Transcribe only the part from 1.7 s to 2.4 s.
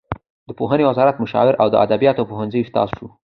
د ادبیاتو